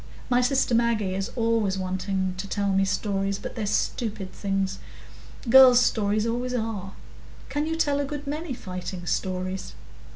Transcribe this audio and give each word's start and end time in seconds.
My 0.31 0.41
sister 0.41 0.73
Maggie 0.73 1.13
is 1.13 1.29
always 1.35 1.77
wanting 1.77 2.33
to 2.39 2.47
tell 2.47 2.69
me 2.73 2.85
stories, 2.85 3.37
but 3.37 3.53
they're 3.53 3.67
stupid 3.67 4.33
things. 4.33 4.79
Girls' 5.47 5.79
stories 5.79 6.25
always 6.25 6.55
are. 6.55 6.93
Can 7.49 7.67
you 7.67 7.75
tell 7.75 7.99
a 7.99 8.05
good 8.05 8.25
many 8.25 8.55
fighting 8.55 9.05
stories?" 9.05 9.75